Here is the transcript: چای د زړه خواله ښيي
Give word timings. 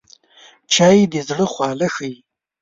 چای 0.73 0.99
د 1.11 1.15
زړه 1.29 1.45
خواله 1.53 1.87
ښيي 1.95 2.15